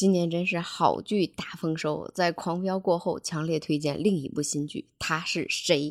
[0.00, 5.90] 今年真是好剧大丰收，在《狂飙》过后，强烈推荐另一部新剧《他是谁》。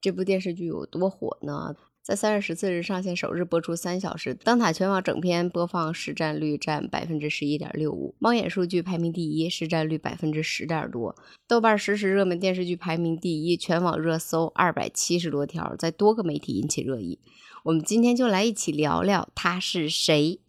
[0.00, 1.76] 这部电视剧有多火呢？
[2.02, 11.14] 在三月十四日上线首日播出三小时，灯塔全网整篇播放市占率占百分之十一点六五，猫眼数据排名第一，市占率百分之十点多。
[11.46, 17.20] 豆瓣实时热门电视剧排名第一，全网热搜二百七十多条，在多个媒体引起热议。
[17.62, 20.40] 我们今天就来一起聊聊他是谁。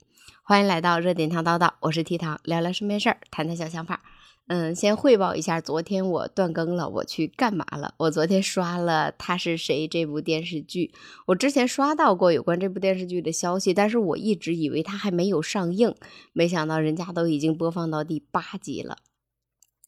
[0.50, 4.02] 欢迎来到热点糖叨叨，我是提糖，聊聊身边事儿，谈谈小想法。
[4.48, 7.94] 嗯，先汇报一下，昨天我断更了，我去干嘛了？
[7.98, 10.92] 我昨天刷了《他是谁》这部电视剧，
[11.28, 15.94] 我之前刷到过有关这部电视剧的消息，但是我一直以为它还没有上映，
[16.34, 18.98] 没想到人家都已经播放到第八集了。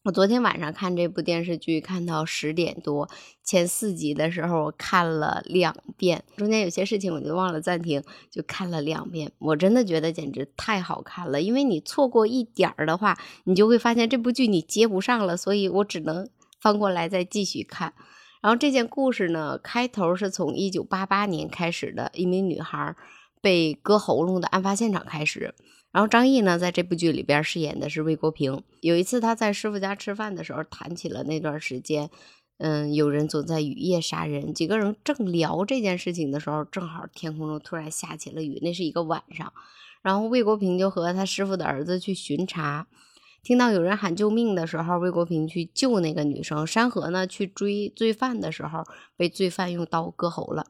[0.04, 3.08] 我昨天晚上看这部电视剧，看到十点多，
[3.44, 8.02] 前四集的时候我看了两遍，中间有些事情我就忘了暂停，
[8.32, 9.32] 就看了两遍。
[9.38, 16.28] 我真的觉得简直太好看了，因为你错过一点儿的话，你就会发现这部剧你接不上了，所以我只能
[16.60, 17.94] 翻过来再继续看。
[18.42, 22.96] 然后这件故事呢，开头是从一九八八年开始的，一名女孩
[23.40, 25.54] 被割喉咙的案发现场开始。
[25.92, 28.64] 然后张译呢，在这部剧里边饰演的是魏国平。
[28.80, 32.10] 有一次他在师傅家吃饭的时候，谈起了那段时间，
[32.60, 34.54] 嗯，有人总在雨夜杀人。
[34.54, 39.52] 几个人正聊这件事情的时候，正好天空中突然下起了雨，那是一个晚上。
[40.02, 42.88] 然后魏国平就和他师傅的儿子去巡查，
[43.44, 46.66] 听到有人喊救命的时候，魏国平去救那个女生。
[46.66, 48.84] 山河呢，去追罪犯的时候，
[49.18, 50.68] 被罪犯用刀割喉了。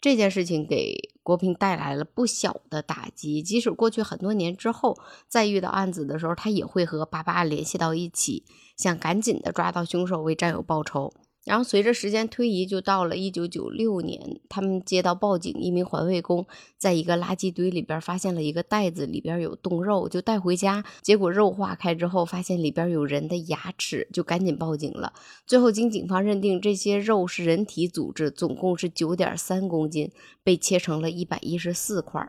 [0.00, 8.44] 这件事情给国平带来了不小的打击，即使过去很多年之后，再遇到案子的时候，他也会和爸爸联系到一起，
[8.76, 11.12] 想赶紧的抓到凶手，为战友报仇。
[11.46, 16.44] 然后随着时间推移，就到了一九九六年，他们接到报警，一名环卫工
[16.76, 20.84] 在一个垃圾堆里边发现了一个袋子，里边有冻肉，就带回家。
[21.02, 25.12] 结果肉化开之后，发现里边有人的牙齿，就赶紧报警了。
[25.46, 30.10] 最后经警方认定，这些肉是人体组织，总共是九点三公斤，
[30.42, 32.28] 被切成了一百一十四块。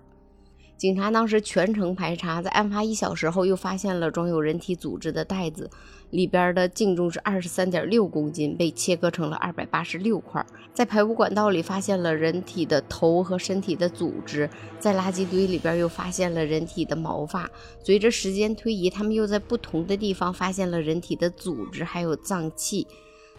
[0.78, 5.72] 警察当时全程排查，在案发一小时后，又发现了装有人体组织的袋子，
[6.12, 10.46] 里边的净重是二十三点六公斤，被切割成了二百八十六块。
[10.74, 17.50] 在排污管道里发现了人体的头和身体的组织，在垃圾堆里边又发现了人体的毛发。
[17.84, 22.88] 随着时间推移，他们又在不同的地方发现了人体的组织，还有脏器。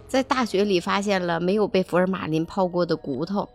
[0.06, 3.48] 在大学里发现了没有被福尔马林泡过的骨头。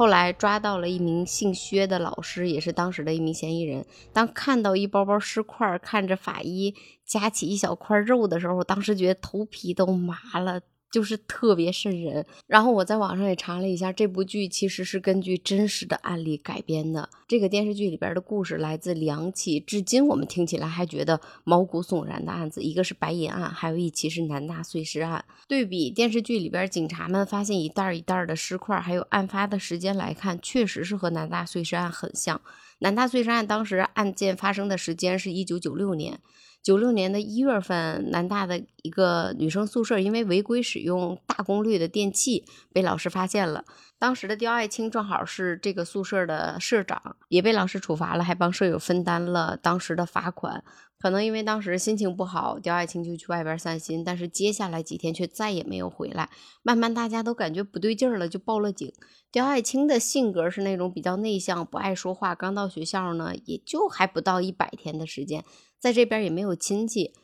[0.00, 3.84] 后来抓到了一名姓薛的老师，也是当时的一名嫌疑人。
[4.14, 6.74] 当看到一包包尸块，看着法医
[7.04, 10.62] 夹起一小块肉的时候，当时觉得头皮都麻了。
[10.90, 12.24] 就是特别瘆人。
[12.46, 17.08] 然后我在网上也查了一下，这部剧其实是根据真实的案例改编的。
[17.28, 25.24] 这个电视剧里边的故事来自两起，至今我们听起来还觉得毛骨悚然的案子，一个是白银案，还有一起是南大碎尸案。
[25.46, 32.40] 对比电视剧里边警察们发现一袋一袋的尸块，还有案发的时间来看，确实是和南大碎尸案很像。
[32.80, 36.18] 南大碎尸案当时案件发生的时间是一九九六年。
[36.62, 43.64] 九六年的一月份，南大的一个女生宿舍因为违规使用大功率的电器，被老师发现了。
[43.98, 50.62] 当时的刁爱青正好是这个宿舍的社长，也被老师处罚了，还帮舍友分担了当时的罚款。
[50.98, 56.28] 可能因为当时心情不好，刁爱青就去外边散心，但是接下来几天却再也没有回来。
[56.62, 58.92] 慢慢大家都感觉不对劲了，就报了警。
[59.32, 62.34] 刁爱青的性格是那种比较内向，不爱说话。
[62.34, 65.42] 刚到学校呢，也就还不到一百天的时间。
[65.80, 67.14] 在这边也没有亲戚，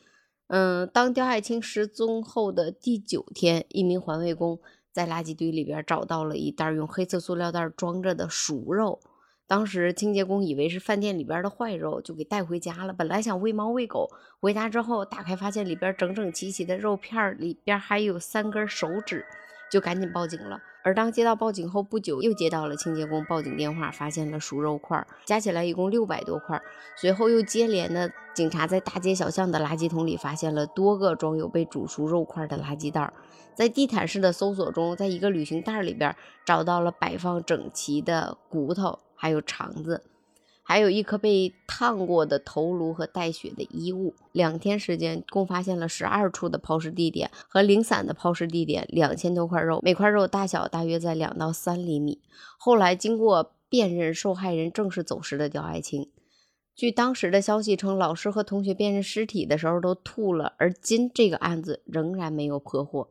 [0.47, 4.59] 嗯，当刁爱青失踪后的第九天，一名环卫工
[4.91, 8.99] 在垃圾堆里边找到了一袋用黑色塑料袋装着的熟肉。
[9.45, 12.91] 当时清洁工以为是饭店里边的坏肉，就给带回家了。
[12.91, 14.09] 本来想喂猫喂狗，
[14.41, 19.25] 回家之后打开发现里边整整齐齐的肉片，里边还有三根手指，
[19.71, 20.59] 就赶紧报警了。
[20.83, 26.61] 而当接到报警后不久，又接到了清洁工报警电话，发现了熟肉块，加起来一共六百多块。
[26.95, 33.11] 随后又接连的警察在大街小巷的垃圾桶里发现了多个装有被煮熟肉块的垃圾袋，
[33.53, 36.15] 在地毯式的搜索中，在一个旅行袋里边
[36.45, 40.03] 找到了摆放整齐的骨头，还有肠子。
[40.67, 44.13] 还有一颗被烫过的头颅和带血的衣物。
[44.33, 52.19] 两天时间，共发现了十二处的抛尸地点和零散的抛尸地点，两千多块肉，每块肉大小大约在两到三厘米。
[52.57, 56.11] 后来经过辨认，受害人正是走失的刁爱青。
[56.75, 63.07] 据当时的消息称，老师和同学辨认尸体的时候都吐了，而今这个案子仍然没有破获。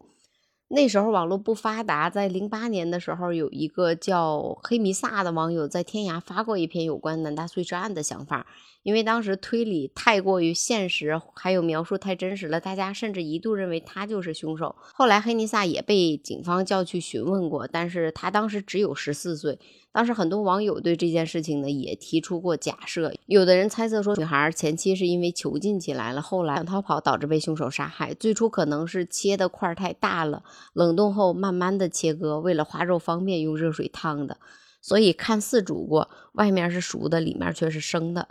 [0.68, 8.46] 那时候网络不发达，在零八年的时候，有一个叫黑弥撒的网友在天涯发过一篇有关南大碎尸案的想法。
[8.82, 14.76] 因为当时推理太过于现实，还有描述太真实了，大家甚至一度认为他就是凶手。
[14.78, 19.58] 后来黑尼萨也被警方叫去询问过，但是他当时只有十四岁。
[19.90, 28.14] 当时很多网友对这件事情呢也提出过假设，有的人猜测说，女孩前期是因为囚禁起来了，后来想逃跑导致被凶手杀害。
[28.14, 34.38] 最初可能是切的块太大了，冷冻后慢慢的切割，为了划肉方便用热水烫的，
[34.80, 38.28] 所以看似煮过，外面是熟的，里面却是生的。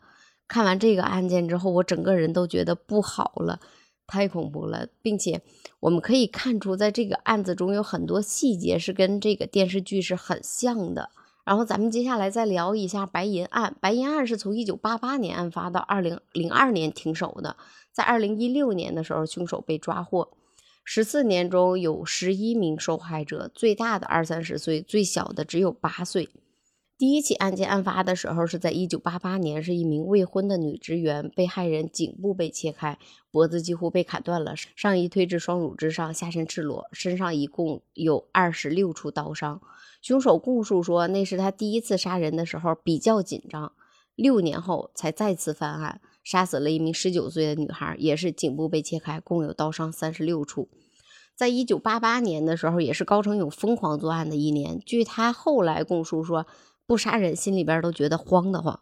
[0.47, 3.59] 看完这个案件之后，我整个人都觉得不好了，
[4.05, 5.41] 太恐怖了，并且
[5.79, 11.09] 我们可以看出，在这个案子中有很多细节是跟这个电视剧是很像的。
[11.43, 13.75] 然后咱们接下来再聊一下白银案。
[13.79, 17.55] 白银案是从一九八八年案发到二零零二年停手的，
[17.91, 20.29] 在二零一六年的时候，凶手被抓获。
[20.87, 26.29] 十四年中有十一名受害者，最大的二三十岁，最小的只有八岁。
[26.95, 32.99] 第一起案件案发的时候是在一九八八年，是一名未婚的女职员，被害人颈部被切开，
[33.31, 39.59] 脖子几乎被砍断了，上衣推至双乳之上，下身赤裸，身上一共有二十六处刀伤。
[40.03, 43.73] 凶手供述说，那是他第一次杀人的时候比较紧张，
[44.15, 50.69] 六年后才再次犯案，杀死了一名十九岁的女孩，也是颈部被切开，共有刀伤三十六处。
[51.35, 54.79] 在一九八八年的时候，也是高成勇疯狂作案的一年。
[54.79, 56.45] 据他后来供述说。
[56.87, 58.79] 不杀人，心里边都觉得慌得慌。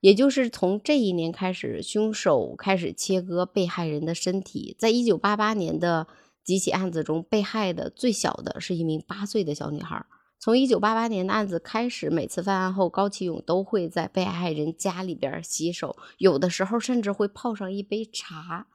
[0.00, 4.74] 也就是从这一年开始，凶手开始切割被害人的身体。
[4.78, 6.06] 在一九八八年的
[6.42, 10.06] 几起案子中，被害的最小的是一名八岁的小女孩。
[10.38, 18.66] 从一九八八年的案子开始，每次犯案后，高启勇都会在被害人家里边洗手，有的时候甚至会泡上一杯茶。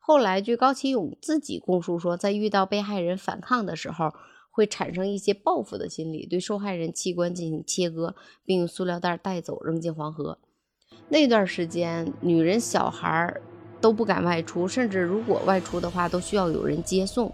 [0.00, 4.12] 后来，据高启勇自己供述说，在遇到被害人反抗的时候，
[4.50, 8.14] 会产生一些报复的心理，对受害人器官进行切割，
[8.44, 10.38] 并用塑料袋带走扔进黄河。
[11.08, 13.34] 那段时间，女人、小孩
[13.80, 17.32] 都不敢外出，甚至如果外出的话，都需要有人接送。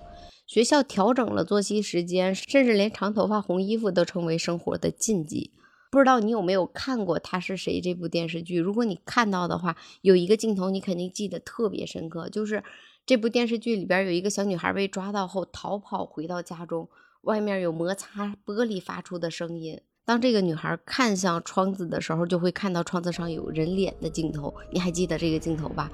[0.52, 5.50] 学校调整了作息时间，甚至连长头发、红衣服都成为生活的禁忌。
[5.90, 8.58] 不知道你有没有看过《他是谁》这部电视剧？
[8.58, 12.62] 如果你看到的话，有一个镜头你肯定记得特别深刻，就是
[13.06, 16.86] 这部电视剧里边有一个小女孩被抓到后逃跑回到家中。
[17.22, 19.80] 外面有摩擦玻璃发出的声音。
[20.04, 24.54] 当这个女孩看向窗子的时候，就会看到窗子上有人脸的镜头。
[24.70, 25.90] 你还记得这个镜头吧？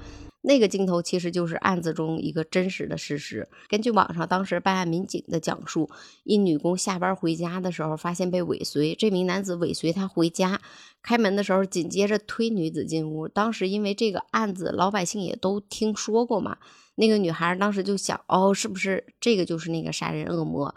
[0.48, 3.46] 那个镜头其实就是案子中一个真实的事实。
[3.68, 5.90] 根据网上当时办案民警的讲述，
[6.24, 10.58] 一女工下班回家的时候，发现被尾随，这名男子尾随她回家，
[11.02, 13.28] 开门的时候紧接着推女子进屋。
[13.28, 16.56] 当时因为这个案子，老百姓也都听说过嘛。
[16.94, 20.74] 那个女孩当时就想，哦，是不是这个就是那个杀人恶魔？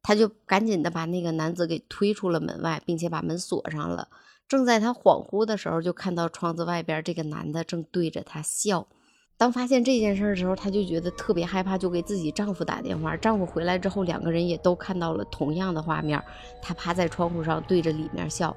[0.00, 4.06] 她就赶紧的把那个男子给推出了门外，并且把门锁上了。
[4.46, 8.86] 正在他恍惚的时候，就看到窗子外边这个男的正对着他笑。
[9.38, 13.16] 当发现这件事的时候，她就觉得特别害怕，就给自己丈夫打电话。
[13.16, 16.20] 丈夫回来之后，两个人也都看到了同样的画面：
[16.60, 18.54] 他趴在窗户上对着里面笑。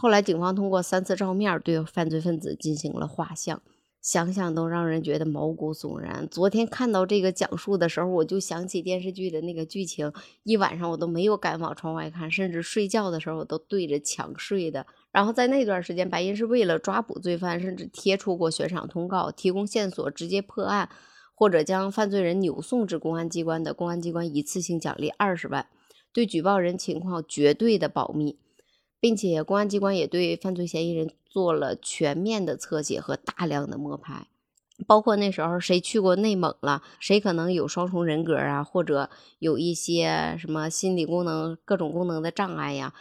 [0.00, 3.60] 后来，警方通过三次照面对犯罪分子进行了画像。
[4.00, 6.26] 想想都让人觉得毛骨悚然。
[6.30, 10.10] 昨天看到这个讲述的时候，我就想起电视剧的那个剧情，
[10.44, 14.86] 一晚上我都没有敢往窗外看，甚至睡觉的时候我都对着墙睡的。
[15.12, 20.88] 然后在那段时间，白银是为了抓捕罪犯，甚至贴出过悬赏通告，提供线索直接破案，
[21.34, 25.66] 或者将犯罪人扭送至公安机关的，公安机关一次性奖励二十万，
[26.12, 28.38] 对举报人情况绝对的保密。
[29.02, 34.26] 并且公安机关也对犯罪嫌疑人做了全面的侧写和大量的摸排，
[34.86, 42.92] 包括那时候谁去过内蒙了，谁可能有双重人格啊，或者有一些什么心理功能、各种功能的障碍呀，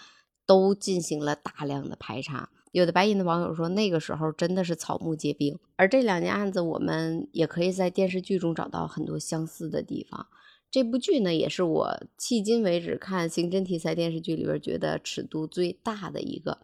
[0.50, 2.50] 都进行了大量的排查。
[2.72, 5.60] 有的白银的网友说，那个时候真的是草木皆兵。
[5.75, 10.25] 而这两件案子，我们也可以在电视剧中找到很多相似的地方。
[10.72, 16.58] 这部剧呢，也是我迄今为止看刑侦题材电视剧里边觉得尺度最大的一个。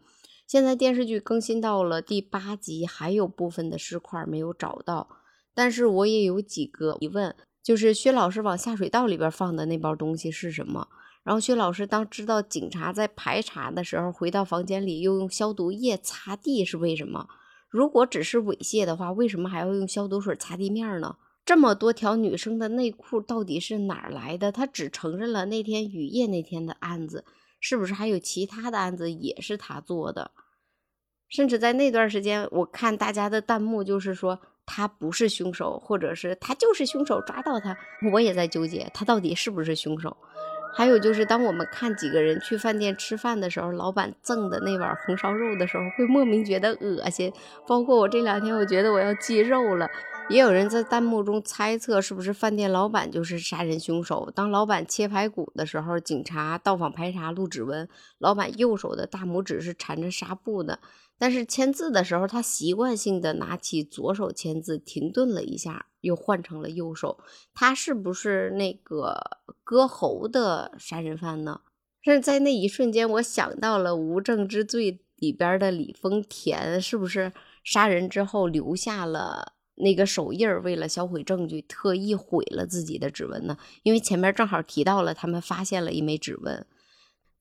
[0.47, 5.07] 现在电视剧更新到了第八集，还有部分的尸块没有找到。
[5.53, 10.87] 但是我也有几个疑问，就是薛老师往下水道里边放的那包东西是什么？
[11.25, 17.27] 然后薛老师当知道警察在排查的时候，回到房间里又用消毒液擦地是为什么？
[17.67, 21.17] 如果只是猥亵的话，为什么还要用消毒水擦地面呢？
[21.43, 24.51] 这么多条女生的内裤到底是哪儿来的？
[24.51, 27.25] 他只承认了那天雨夜那天的案子，
[27.59, 30.29] 是不是还有其他的案子也是他做的？
[31.27, 37.75] 甚至在那段时间，我看大家的弹幕就是说，他不是凶手，或者是他就是凶手，抓到他，
[38.13, 40.15] 我也在纠结他到底是不是凶手。
[40.75, 47.31] 还有就是，当我们看几个人去饭店吃饭的时候，老板赠的那碗红烧肉的时候，会莫名觉得恶心。
[47.65, 49.87] 包括我这两天，我觉得我要忌肉了。
[50.27, 54.29] 也有人在弹幕中猜测，是不是饭店老板就是杀人凶手？
[54.35, 60.79] 当老板切排骨的时候，警察到访排查录指纹，老板右手的大拇指是缠着纱布的，
[61.17, 67.19] 但是签字的时候，他习惯性的拿起左手签字，停顿了一下，又换成了右手。
[67.53, 69.19] 他是不是那个
[69.63, 71.61] 割喉的杀人犯呢？
[72.03, 77.31] 是在那一瞬间，我想到了《无证之罪》里边的李丰田，是不是
[77.63, 79.53] 杀人之后留下了？
[79.77, 83.57] 那个手印儿为了销毁证据，特意毁了自己的指纹呢。
[83.83, 86.65] 因为前面正好提到了，他们发现了一枚指纹。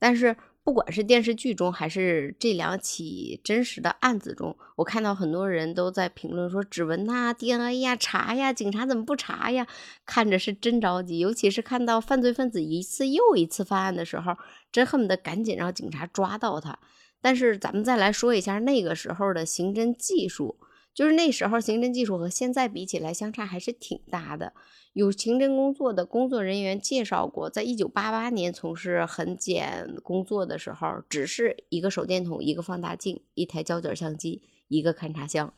[0.01, 9.67] 但是不管是电视剧中，还是这两起真实的案子中，我看到很多人都在评论说：“指纹呐，DNA 呀，查呀，警察怎么不查呀？”
[10.07, 14.35] 看着是真着急，尤其是看到犯罪分子一次又一次犯案的时候，
[14.73, 16.79] 真恨不得赶紧让警察抓到他。
[17.21, 20.57] 但是咱们再来说一下那个时候的刑侦技术。
[20.95, 24.53] 就是那时候，刑侦技术和现在比起来相差还是挺大的。
[24.93, 35.53] 有刑侦工作的工作人员介绍过，在一九八八年从事痕检工作的时候，只是一个手电筒、一个放大镜、一台胶卷相机、一个勘察箱，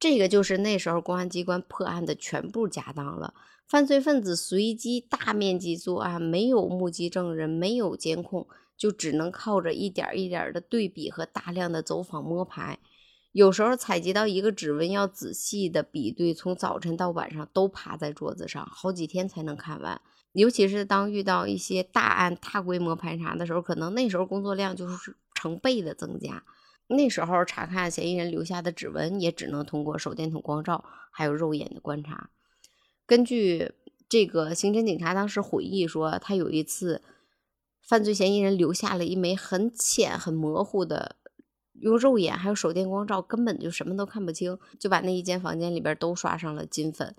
[0.00, 3.34] 这个就是那时候公安机关破案的全部家当了。
[3.66, 8.46] 犯罪分子随机大面积作案，没有目击证人，没有监控，
[8.78, 12.78] 就只能靠着一点一点的对比和大量的走访摸排。
[13.32, 20.00] 有时候采集到一个指纹要仔细的比对，从早晨到晚上都趴在桌子上，好几天才能看完。
[20.32, 26.42] 尤其是当遇到一些大案、大规模排查的时候，可能那时候工作量就是成倍的增加。
[26.88, 32.30] 那时候查看嫌疑人留下的指纹，也只能通过手电筒光照，还有肉眼的观察。
[33.06, 33.72] 根据
[34.08, 37.02] 这个刑侦警察当时回忆说，他有一次
[37.82, 41.16] 犯罪嫌疑人留下了一枚很浅、很模糊的。
[41.80, 47.14] 用肉眼还有手电光照，根本就什么都看不清，就把那一间房间里边都刷上了金粉。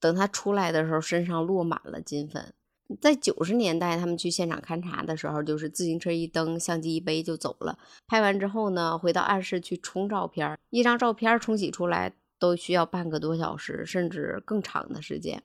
[0.00, 2.52] 等他出来的时候，身上落满了金粉。
[3.00, 7.78] 在九十年代，他们去现场勘查的时候，就是自行车一蹬，相机一背就走了。
[8.06, 15.42] 拍完之后呢，回到暗室去冲照片，一张照片冲洗出来都需要半个多小时，甚至更长的时间。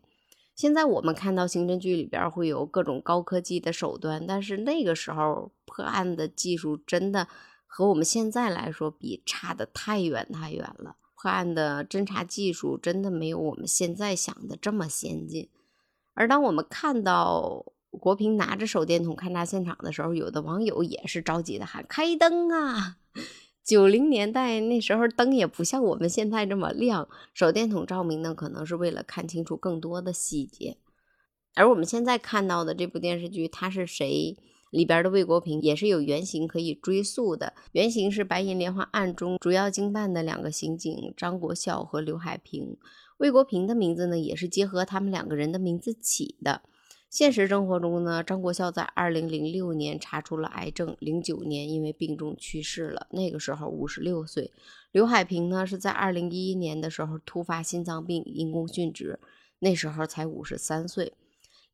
[0.55, 7.27] 现在我们看到刑侦剧里边会有各种高科技的手段，但是那个时候破案的技术真的。
[7.67, 10.95] 和我们现在来说比，差的太远太远了。
[11.19, 15.49] 破案的侦查技术真的没有我们现在想的这么先进。
[16.13, 22.97] 而当我们看到国平拿着手电筒勘察现场的时候，有的网友也是着急的喊：“开灯啊！”
[23.63, 30.77] 九零年代那时候灯也不像我们现在这么亮，手电筒照明呢，可能是为了看清楚更多的细节。
[31.55, 34.37] 而我们现在看到的这部电视剧，他是谁？
[34.71, 42.77] 里边的魏国平也是有原型可以追溯的，原型是白银莲花案中主要经办的两个刑警张国孝和刘海平。
[43.17, 46.61] 魏国平的名字呢，也是结合他们两个人的名字起的。
[47.09, 54.51] 现实生活中呢，张国孝在二零零六年查出了癌症，零九年因为病重去世了，那个时候五十六岁。
[54.91, 59.19] 刘海平呢，是在二零一一年的时候突发心脏病因公殉职，
[59.59, 61.13] 那时候才五十三岁。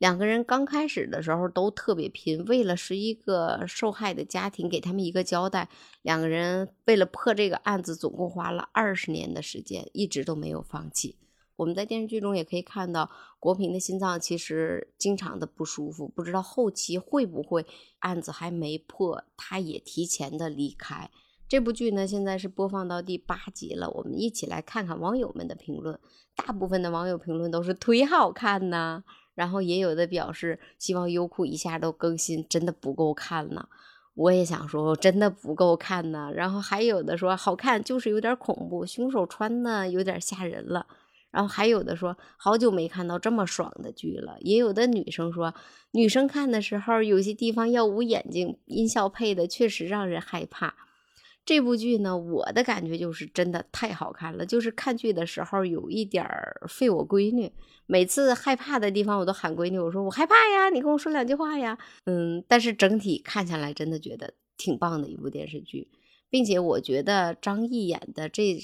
[0.03, 5.69] 两个人刚开始的时候都特别拼，为了十一个受害的家庭给他们一个交代，
[6.01, 11.15] 两个人为了破这个案子，总共花了二十年的时间，一直都没有放弃。
[11.55, 17.65] 我们在电视剧中也可以看到，国平的心脏其实经常的不舒服，不知道后期会不会
[17.99, 21.09] 案子还没破，他也提前的离开。
[21.53, 25.99] 这部剧呢，现在是播放到第八集了，我们一起来看看网友们的评论。
[26.35, 29.03] 大部分的网友评论都是忒好看呐。
[29.35, 33.67] 然后也有的表示希望优酷一下都更新，真的不够看呢。
[34.15, 36.31] 我也想说，真的不够看呢。
[36.33, 40.87] 然后还有的说好看，就是有点恐怖，凶手穿的有点吓人了。
[41.29, 44.37] 然后还有的说好久没看到这么爽的剧了。
[44.39, 45.53] 也有的女生说，
[45.91, 50.73] 女生看的时候有些地方要捂眼睛，音效配的确实让人害怕。
[51.45, 54.45] 这部剧呢，我的感觉就是真的太好看了。
[54.45, 57.51] 就是看剧的时候有一点儿费我闺女，
[57.85, 61.77] 每次害怕的地方我都喊闺女，我说我害怕呀，你跟我说两句话呀。
[62.05, 65.89] 嗯，但是整体看下来真的觉得挺棒的一部电视剧，
[66.29, 68.57] 并且我觉得张译演的这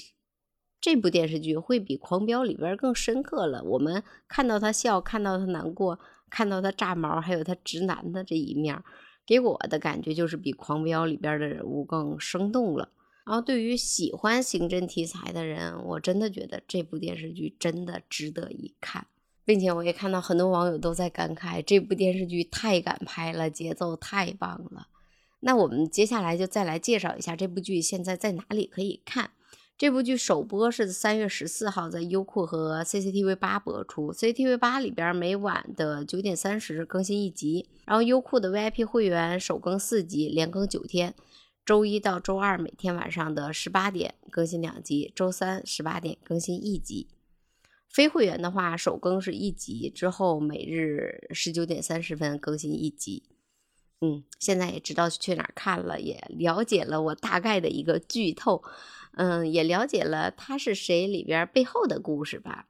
[0.80, 3.62] 这部电视剧会比《狂飙》里边更深刻了。
[3.62, 5.98] 我们看到他笑，看到他难过，
[6.30, 8.82] 看到他炸毛，还有他直男的这一面儿。
[9.30, 12.88] 给我的感觉就是比《狂飙》里边的人物更生动了
[13.24, 19.06] 然后对于喜欢刑侦题材的人，我真的觉得这部电视剧真的值得一看，
[19.44, 24.88] 并且我也看到很多网友都在感慨这部电视剧太敢拍了，节奏太棒了。
[25.38, 29.30] 那我们接下来就再来介绍一下这部剧现在在哪里可以看。
[29.80, 41.14] 这部剧首播是三月十四号在优酷和 CCTV 八播出，CCTV 八里边每晚的九点三十更新一集，然后优酷的 VIP 会员首更四集，连更九天，
[41.64, 47.08] 周一到周二每天晚上的十八点更新两集，周三十八点更新一集。
[47.88, 53.22] 非会员的话，首更是一集，之后每日十九点三十分更新一集。
[54.02, 58.62] 嗯，现在也知道去哪儿看了，也了解了我大概的一个剧透，
[59.12, 62.66] 嗯，也了解了他是谁里边背后的故事吧。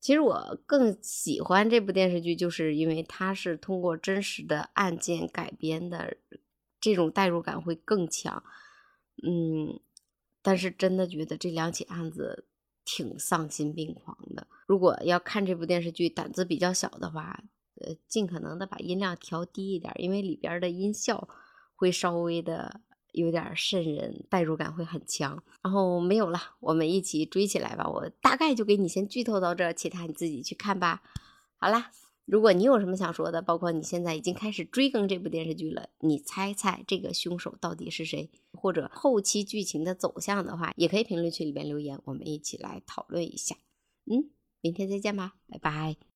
[0.00, 6.16] 其实我更喜欢这部电视剧，就是因为它是通过真实的案件改编的，
[6.80, 8.42] 这种代入感会更强。
[9.22, 9.80] 嗯，
[10.40, 12.46] 但是真的觉得这两起案子
[12.84, 14.46] 挺丧心病狂的。
[14.66, 17.42] 如果要看这部电视剧，胆子比较小的话。
[17.80, 21.28] 呃，尽可能的把音量调低一点，因为里边的音效
[21.76, 22.80] 会稍微的
[23.18, 25.42] 有点瘆人，代入感会很强。
[25.62, 27.88] 然后没有了，我们一起追起来吧！
[27.88, 31.02] 我大概就给你先剧透到这，其他你自己去看吧。
[31.56, 31.90] 好啦，
[32.24, 43.56] 如果你有什么想说的，包括你现在已经开始追更这部电视剧了，你猜猜这个凶手到底是谁，或者后期剧情的走向的话，也可以评论区里边留言，我们一起来讨论一下。
[44.06, 44.30] 嗯，
[44.62, 45.98] 明天再见吧，拜拜。